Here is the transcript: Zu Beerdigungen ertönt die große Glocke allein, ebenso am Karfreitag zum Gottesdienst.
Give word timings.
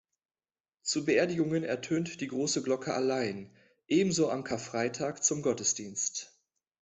Zu 0.81 1.05
Beerdigungen 1.05 1.63
ertönt 1.63 2.21
die 2.21 2.27
große 2.27 2.63
Glocke 2.63 2.91
allein, 2.95 3.51
ebenso 3.87 4.31
am 4.31 4.43
Karfreitag 4.43 5.21
zum 5.23 5.43
Gottesdienst. 5.43 6.33